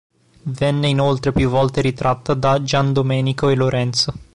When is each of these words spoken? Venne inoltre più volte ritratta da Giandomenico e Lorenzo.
Venne 0.57 0.87
inoltre 0.87 1.31
più 1.31 1.49
volte 1.49 1.79
ritratta 1.81 2.33
da 2.33 2.63
Giandomenico 2.63 3.49
e 3.49 3.55
Lorenzo. 3.55 4.13